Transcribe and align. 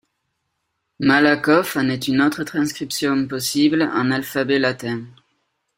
Malakoff 0.99 1.77
en 1.77 1.87
est 1.87 2.07
une 2.07 2.23
autre 2.23 2.43
transcription 2.43 3.27
possible 3.27 3.83
en 3.83 4.09
alphabet 4.09 4.57
latin. 4.57 5.03